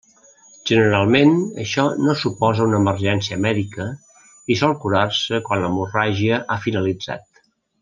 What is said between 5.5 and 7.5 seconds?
quan l'hemorràgia ha finalitzat.